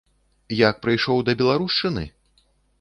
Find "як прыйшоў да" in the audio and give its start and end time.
0.59-1.37